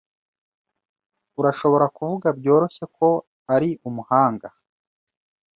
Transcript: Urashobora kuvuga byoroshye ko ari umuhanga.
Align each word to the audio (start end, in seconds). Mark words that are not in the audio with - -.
Urashobora 1.39 1.85
kuvuga 1.95 2.27
byoroshye 2.39 2.83
ko 2.97 3.09
ari 3.55 3.69
umuhanga. 3.89 4.47